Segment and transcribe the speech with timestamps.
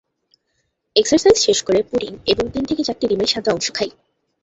[0.95, 3.89] Exercise শেষ করে pudding এবং তিন থেকে চারটি ডিমের সাদা অংশ খাই।